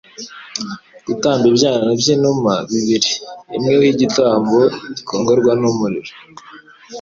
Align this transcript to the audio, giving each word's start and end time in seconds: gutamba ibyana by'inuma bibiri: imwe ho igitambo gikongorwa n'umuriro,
gutamba 1.05 1.43
ibyana 1.51 1.89
by'inuma 1.99 2.53
bibiri: 2.71 3.11
imwe 3.55 3.71
ho 3.79 3.83
igitambo 3.93 4.59
gikongorwa 4.95 5.51
n'umuriro, 5.61 6.11